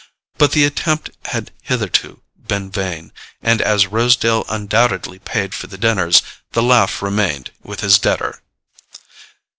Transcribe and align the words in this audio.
But 0.39 0.53
the 0.53 0.65
attempt 0.65 1.11
had 1.25 1.51
hitherto 1.61 2.23
been 2.47 2.71
vain, 2.71 3.13
and 3.39 3.61
as 3.61 3.85
Rosedale 3.85 4.45
undoubtedly 4.49 5.19
paid 5.19 5.53
for 5.53 5.67
the 5.67 5.77
dinners, 5.77 6.23
the 6.53 6.63
laugh 6.63 7.03
remained 7.03 7.51
with 7.61 7.81
his 7.81 7.99
debtor. 7.99 8.41